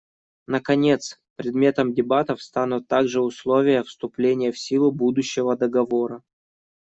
[0.47, 6.23] Наконец, предметом дебатов станут также условия вступления в силу будущего договора.